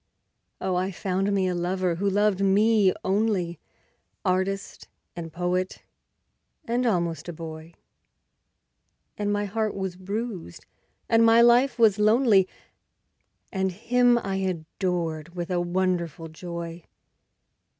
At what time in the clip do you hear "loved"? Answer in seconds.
2.09-2.41